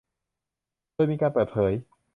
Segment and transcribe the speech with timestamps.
[0.93, 1.73] โดยมีการเปิดเผย